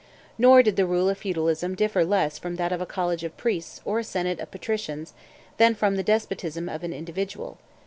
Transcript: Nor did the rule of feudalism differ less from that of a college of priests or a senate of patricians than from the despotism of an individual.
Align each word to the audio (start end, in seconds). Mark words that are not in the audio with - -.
Nor 0.35 0.63
did 0.63 0.77
the 0.77 0.87
rule 0.87 1.09
of 1.09 1.19
feudalism 1.19 1.75
differ 1.75 2.03
less 2.03 2.39
from 2.39 2.55
that 2.55 2.71
of 2.71 2.81
a 2.81 2.87
college 2.87 3.23
of 3.23 3.37
priests 3.37 3.81
or 3.85 3.99
a 3.99 4.03
senate 4.03 4.39
of 4.39 4.49
patricians 4.49 5.13
than 5.57 5.75
from 5.75 5.95
the 5.95 6.01
despotism 6.01 6.67
of 6.67 6.83
an 6.83 6.91
individual. 6.91 7.59